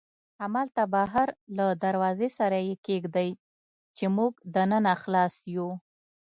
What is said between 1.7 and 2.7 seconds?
دروازې سره